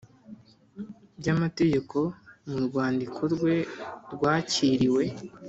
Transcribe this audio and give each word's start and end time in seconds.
By 1.19 1.27
amategeko 1.35 1.97
mu 2.49 2.57
rwandiko 2.67 3.21
rwe 3.33 3.55
rwakiriwe 4.13 5.05